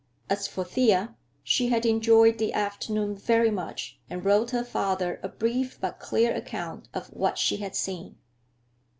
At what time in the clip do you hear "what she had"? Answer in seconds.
7.13-7.75